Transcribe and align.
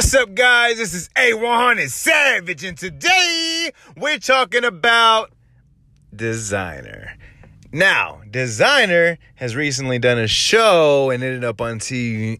What's 0.00 0.14
up, 0.14 0.34
guys? 0.34 0.78
This 0.78 0.94
is 0.94 1.10
A100 1.10 1.90
Savage, 1.90 2.64
and 2.64 2.78
today 2.78 3.70
we're 3.98 4.16
talking 4.16 4.64
about 4.64 5.30
Desiigner. 6.16 7.16
Now, 7.70 8.22
Desiigner 8.26 9.18
has 9.34 9.54
recently 9.54 9.98
done 9.98 10.16
a 10.16 10.26
show 10.26 11.10
and 11.10 11.22
ended 11.22 11.44
up 11.44 11.60
on 11.60 11.80
TMZ 11.80 12.38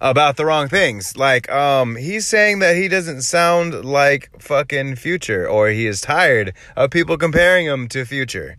about 0.00 0.36
the 0.36 0.44
wrong 0.44 0.68
things. 0.68 1.16
Like, 1.16 1.50
um, 1.50 1.96
he's 1.96 2.28
saying 2.28 2.60
that 2.60 2.76
he 2.76 2.86
doesn't 2.86 3.22
sound 3.22 3.84
like 3.84 4.30
fucking 4.40 4.94
Future, 4.94 5.48
or 5.48 5.70
he 5.70 5.88
is 5.88 6.00
tired 6.00 6.54
of 6.76 6.92
people 6.92 7.18
comparing 7.18 7.66
him 7.66 7.88
to 7.88 8.04
Future. 8.04 8.56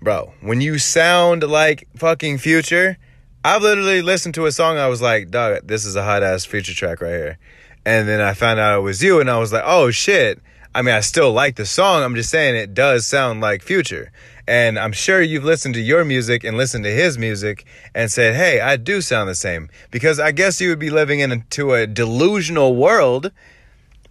Bro, 0.00 0.32
when 0.40 0.62
you 0.62 0.78
sound 0.78 1.42
like 1.42 1.86
fucking 1.96 2.38
Future, 2.38 2.96
I've 3.42 3.62
literally 3.62 4.02
listened 4.02 4.34
to 4.34 4.44
a 4.44 4.52
song. 4.52 4.76
I 4.76 4.88
was 4.88 5.00
like, 5.00 5.30
dog, 5.30 5.60
this 5.64 5.86
is 5.86 5.96
a 5.96 6.04
hot 6.04 6.22
ass 6.22 6.44
Future 6.44 6.74
track 6.74 7.00
right 7.00 7.08
here. 7.08 7.38
And 7.86 8.06
then 8.06 8.20
I 8.20 8.34
found 8.34 8.60
out 8.60 8.78
it 8.78 8.82
was 8.82 9.02
you, 9.02 9.18
and 9.18 9.30
I 9.30 9.38
was 9.38 9.50
like, 9.50 9.62
oh 9.64 9.90
shit. 9.90 10.40
I 10.74 10.82
mean, 10.82 10.94
I 10.94 11.00
still 11.00 11.32
like 11.32 11.56
the 11.56 11.64
song. 11.64 12.02
I'm 12.02 12.14
just 12.14 12.28
saying 12.28 12.54
it 12.54 12.74
does 12.74 13.06
sound 13.06 13.40
like 13.40 13.62
Future. 13.62 14.12
And 14.46 14.78
I'm 14.78 14.92
sure 14.92 15.22
you've 15.22 15.44
listened 15.44 15.74
to 15.74 15.80
your 15.80 16.04
music 16.04 16.44
and 16.44 16.58
listened 16.58 16.84
to 16.84 16.90
his 16.90 17.16
music 17.16 17.64
and 17.94 18.12
said, 18.12 18.34
hey, 18.34 18.60
I 18.60 18.76
do 18.76 19.00
sound 19.00 19.28
the 19.28 19.34
same. 19.34 19.70
Because 19.90 20.20
I 20.20 20.32
guess 20.32 20.60
you 20.60 20.68
would 20.68 20.78
be 20.78 20.90
living 20.90 21.20
into 21.20 21.72
a 21.72 21.86
delusional 21.86 22.76
world 22.76 23.32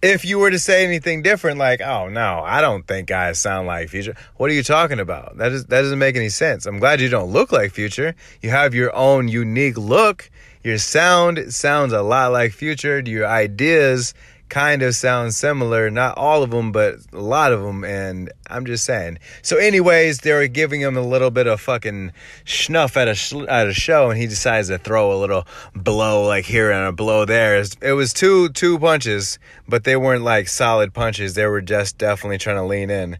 if 0.02 0.24
you 0.24 0.38
were 0.38 0.50
to 0.50 0.58
say 0.58 0.84
anything 0.84 1.22
different, 1.22 1.58
like, 1.58 1.80
oh 1.80 2.08
no, 2.08 2.42
I 2.44 2.60
don't 2.60 2.86
think 2.86 3.08
guys 3.08 3.38
sound 3.38 3.66
like 3.66 3.88
Future. 3.90 4.16
What 4.36 4.50
are 4.50 4.54
you 4.54 4.62
talking 4.62 5.00
about? 5.00 5.36
That 5.36 5.52
is 5.52 5.66
that 5.66 5.82
doesn't 5.82 5.98
make 5.98 6.16
any 6.16 6.30
sense. 6.30 6.66
I'm 6.66 6.78
glad 6.78 7.00
you 7.00 7.08
don't 7.08 7.30
look 7.30 7.52
like 7.52 7.72
Future. 7.72 8.14
You 8.40 8.50
have 8.50 8.74
your 8.74 8.94
own 8.94 9.28
unique 9.28 9.76
look. 9.76 10.30
Your 10.62 10.78
sound 10.78 11.52
sounds 11.54 11.92
a 11.92 12.02
lot 12.02 12.32
like 12.32 12.52
Future. 12.52 13.00
Your 13.00 13.26
ideas 13.26 14.14
kind 14.50 14.82
of 14.82 14.94
sound 14.94 15.34
similar. 15.34 15.90
Not 15.90 16.18
all 16.18 16.42
of 16.42 16.50
them, 16.50 16.72
but 16.72 16.96
a 17.12 17.20
lot 17.20 17.52
of 17.52 17.62
them. 17.62 17.84
And 17.84 18.30
I'm 18.48 18.66
just 18.66 18.84
saying. 18.84 19.18
So, 19.42 19.56
anyways, 19.56 20.18
they 20.18 20.32
were 20.32 20.46
giving 20.48 20.80
him 20.80 20.96
a 20.96 21.00
little 21.00 21.30
bit 21.30 21.46
of 21.46 21.60
fucking 21.60 22.12
snuff 22.44 22.96
at 22.96 23.08
a 23.08 23.14
sh- 23.14 23.46
at 23.48 23.68
a 23.68 23.72
show, 23.72 24.10
and 24.10 24.20
he 24.20 24.26
decides 24.26 24.68
to 24.68 24.78
throw 24.78 25.12
a 25.12 25.18
little 25.18 25.46
blow 25.74 26.26
like 26.26 26.44
here 26.44 26.70
and 26.70 26.86
a 26.86 26.92
blow 26.92 27.24
there. 27.24 27.62
It 27.80 27.92
was 27.92 28.12
two 28.12 28.50
two 28.50 28.78
punches, 28.78 29.38
but 29.66 29.84
they 29.84 29.96
weren't 29.96 30.24
like 30.24 30.48
solid 30.48 30.92
punches. 30.92 31.34
They 31.34 31.46
were 31.46 31.62
just 31.62 31.96
definitely 31.96 32.38
trying 32.38 32.56
to 32.56 32.64
lean 32.64 32.90
in. 32.90 33.18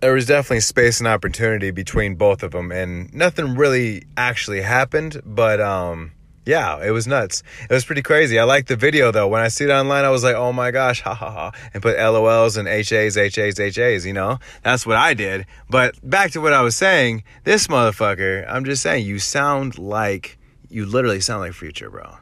There 0.00 0.14
was 0.14 0.26
definitely 0.26 0.60
space 0.60 1.00
and 1.00 1.08
opportunity 1.08 1.70
between 1.70 2.14
both 2.14 2.42
of 2.42 2.52
them, 2.52 2.70
and 2.70 3.12
nothing 3.12 3.56
really 3.56 4.04
actually 4.16 4.62
happened. 4.62 5.20
But 5.24 5.60
um 5.60 6.12
yeah, 6.46 6.84
it 6.84 6.90
was 6.90 7.06
nuts. 7.06 7.42
It 7.62 7.72
was 7.72 7.84
pretty 7.84 8.02
crazy. 8.02 8.38
I 8.38 8.44
liked 8.44 8.68
the 8.68 8.76
video 8.76 9.10
though. 9.10 9.28
When 9.28 9.40
I 9.40 9.48
see 9.48 9.64
it 9.64 9.70
online, 9.70 10.04
I 10.04 10.10
was 10.10 10.22
like, 10.22 10.36
oh 10.36 10.52
my 10.52 10.70
gosh, 10.70 11.00
ha 11.00 11.14
ha 11.14 11.30
ha. 11.30 11.52
And 11.72 11.82
put 11.82 11.96
LOLs 11.96 12.56
and 12.56 12.68
HAs, 12.68 13.14
HAs, 13.16 13.58
HAs, 13.58 14.06
you 14.06 14.12
know? 14.12 14.38
That's 14.62 14.86
what 14.86 14.96
I 14.96 15.14
did. 15.14 15.46
But 15.70 15.96
back 16.08 16.32
to 16.32 16.40
what 16.40 16.52
I 16.52 16.62
was 16.62 16.76
saying, 16.76 17.24
this 17.44 17.66
motherfucker, 17.68 18.44
I'm 18.48 18.64
just 18.64 18.82
saying, 18.82 19.06
you 19.06 19.18
sound 19.18 19.78
like, 19.78 20.38
you 20.68 20.84
literally 20.84 21.20
sound 21.20 21.40
like 21.40 21.54
Future, 21.54 21.90
bro. 21.90 22.16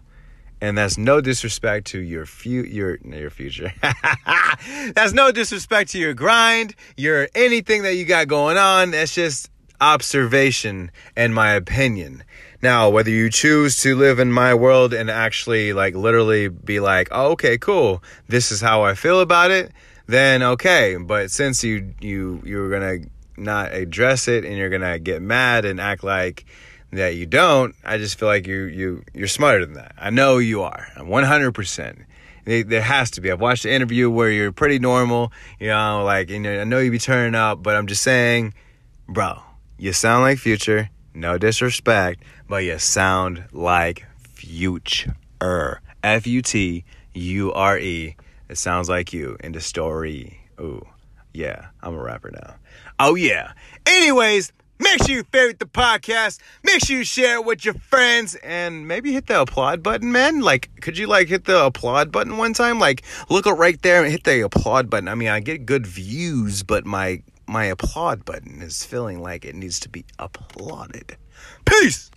And 0.61 0.79
that's 0.79 0.97
no 0.97 1.21
disrespect 1.21 1.89
to 1.89 1.99
your 1.99 2.25
fu- 2.25 2.51
your 2.51 2.97
your 3.05 3.31
future. 3.31 3.73
that's 4.95 5.13
no 5.13 5.33
disrespect 5.33 5.91
to 5.91 5.99
your 5.99 6.15
grind, 6.15 6.77
your 6.97 7.29
anything 7.35 7.83
that 7.83 7.97
you 7.97 8.05
got 8.05 8.29
going 8.29 8.57
on. 8.57 8.93
That's 8.93 9.13
just 9.13 9.51
observation 9.83 10.93
and 11.17 11.35
my 11.35 11.53
opinion. 11.53 12.23
Now, 12.63 12.89
whether 12.89 13.11
you 13.11 13.29
choose 13.29 13.83
to 13.83 13.97
live 13.97 14.21
in 14.21 14.31
my 14.31 14.55
world 14.55 14.95
and 14.95 15.11
actually 15.11 15.73
like 15.73 15.97
literally 15.97 16.47
be 16.47 16.79
like, 16.79 17.09
oh, 17.11 17.33
okay, 17.33 17.59
cool, 17.59 18.03
this 18.29 18.53
is 18.53 18.61
how 18.61 18.83
I 18.83 18.95
feel 18.95 19.21
about 19.21 19.51
it, 19.51 19.73
then 20.07 20.45
okay. 20.45 20.97
But 20.97 21.33
since 21.33 21.65
you 21.65 21.95
you 22.01 22.41
you're 22.45 22.71
gonna 22.71 23.05
not 23.37 23.75
address 23.75 24.29
it 24.29 24.45
and 24.45 24.57
you're 24.57 24.71
gonna 24.71 25.01
get 25.01 25.21
mad 25.21 25.65
and 25.65 25.81
act 25.81 26.05
like 26.05 26.45
that 26.93 27.17
you 27.17 27.27
don't, 27.27 27.75
I 27.85 27.99
just 27.99 28.17
feel 28.17 28.29
like 28.29 28.47
you 28.47 28.65
you 28.65 29.03
you're 29.13 29.27
smarter 29.27 29.67
than 29.67 29.75
that. 29.75 29.97
I 29.99 30.11
know 30.11 30.39
you 30.39 30.63
are. 30.63 30.87
I'm 30.97 31.09
100%. 31.09 32.05
There 32.45 32.83
has 32.83 33.11
to 33.13 33.21
be. 33.21 33.31
I've 33.31 33.41
watched 33.41 33.65
the 33.65 33.73
interview 33.73 34.11
where 34.11 34.31
you're 34.31 34.53
pretty 34.53 34.79
normal, 34.79 35.33
you 35.61 35.69
know, 35.69 36.03
like, 36.05 36.29
know, 36.29 36.61
I 36.61 36.65
know 36.65 36.81
you 36.81 36.91
be 36.91 36.99
turning 36.99 37.37
up, 37.37 37.63
but 37.63 37.77
I'm 37.77 37.87
just 37.87 38.03
saying, 38.03 38.55
bro, 39.09 39.41
you 39.83 39.93
sound 39.93 40.23
like 40.23 40.39
Future. 40.39 40.89
No 41.13 41.39
disrespect, 41.39 42.23
but 42.49 42.59
you 42.59 42.79
sound 42.79 43.47
like 43.51 44.07
Future. 44.23 45.17
F 46.05 46.25
U 46.25 46.41
T 46.41 46.85
U 47.15 47.53
R 47.53 47.79
E. 47.81 48.15
It 48.49 48.59
sounds 48.59 48.89
like 48.89 49.13
you 49.13 49.37
in 49.41 49.51
the 49.51 49.61
story. 49.61 50.39
Ooh, 50.61 50.87
yeah, 51.35 51.67
I'm 51.83 51.97
a 51.97 52.01
rapper 52.01 52.31
now. 52.31 52.55
Oh, 53.01 53.17
yeah. 53.17 53.55
Anyways, 53.85 54.53
make 54.79 55.03
sure 55.03 55.17
you 55.17 55.25
favorite 55.25 55.59
the 55.59 55.67
podcast. 55.67 56.39
Make 56.63 56.85
sure 56.85 56.99
you 56.99 57.05
share 57.05 57.39
it 57.39 57.45
with 57.45 57.65
your 57.65 57.75
friends 57.75 58.37
and 58.37 58.87
maybe 58.87 59.13
hit 59.13 59.27
the 59.27 59.41
applaud 59.41 59.83
button, 59.83 60.13
man. 60.13 60.43
Like, 60.43 60.71
could 60.81 60.97
you 60.97 61.09
like 61.09 61.27
hit 61.27 61.47
the 61.47 61.65
applaud 61.65 62.13
button 62.13 62.37
one 62.37 62.53
time? 62.53 62.79
Like, 62.79 63.03
look 63.29 63.47
right 63.47 63.83
there 63.83 64.05
and 64.05 64.13
hit 64.13 64.23
the 64.23 64.45
applaud 64.45 64.89
button. 64.89 65.09
I 65.09 65.17
mean, 65.17 65.29
I 65.29 65.41
get 65.41 65.67
good 65.67 65.89
views, 65.89 66.63
but 66.63 66.87
my 66.87 67.25
my 67.47 67.65
applaud 67.65 68.25
button 68.25 68.63
is 68.63 68.85
feeling 68.85 69.21
like 69.21 69.45
it 69.45 69.55
needs 69.55 69.81
to 69.81 69.89
be 69.89 70.05
applauded. 70.19 71.17
Peace! 71.65 72.13